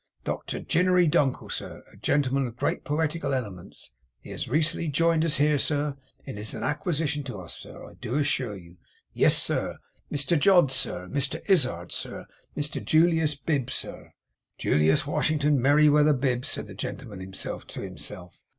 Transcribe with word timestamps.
'Doctor 0.23 0.59
Ginery 0.59 1.05
Dunkle, 1.07 1.51
sir. 1.51 1.83
A 1.93 1.95
gentleman 1.95 2.47
of 2.47 2.55
great 2.57 2.83
poetical 2.83 3.35
elements. 3.35 3.91
He 4.19 4.31
has 4.31 4.47
recently 4.47 4.87
jined 4.87 5.23
us 5.23 5.35
here, 5.35 5.59
sir, 5.59 5.95
and 6.25 6.39
is 6.39 6.55
an 6.55 6.63
acquisition 6.63 7.21
to 7.25 7.37
us, 7.39 7.55
sir, 7.55 7.85
I 7.87 7.93
do 7.93 8.15
assure 8.15 8.55
you. 8.57 8.77
Yes, 9.13 9.37
sir. 9.37 9.77
Mr 10.11 10.39
Jodd, 10.39 10.71
sir. 10.71 11.07
Mr 11.07 11.47
Izzard, 11.47 11.91
sir. 11.91 12.25
Mr 12.57 12.83
Julius 12.83 13.35
Bib, 13.35 13.69
sir.' 13.69 14.15
'Julius 14.57 15.05
Washington 15.05 15.61
Merryweather 15.61 16.13
Bib,' 16.13 16.45
said 16.47 16.65
the 16.65 16.73
gentleman 16.73 17.19
himself 17.19 17.67
TO 17.67 17.81
himself. 17.81 18.41